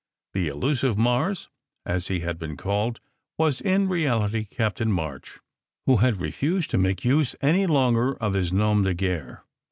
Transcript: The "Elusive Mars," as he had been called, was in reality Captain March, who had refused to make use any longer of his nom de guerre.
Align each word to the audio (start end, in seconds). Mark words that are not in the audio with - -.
The 0.33 0.47
"Elusive 0.47 0.97
Mars," 0.97 1.47
as 1.85 2.07
he 2.07 2.21
had 2.21 2.39
been 2.39 2.57
called, 2.57 2.99
was 3.37 3.61
in 3.61 3.87
reality 3.87 4.45
Captain 4.45 4.91
March, 4.91 5.37
who 5.85 5.97
had 5.97 6.19
refused 6.19 6.71
to 6.71 6.79
make 6.79 7.05
use 7.05 7.35
any 7.39 7.67
longer 7.67 8.13
of 8.15 8.33
his 8.33 8.51
nom 8.51 8.81
de 8.81 8.95
guerre. 8.95 9.43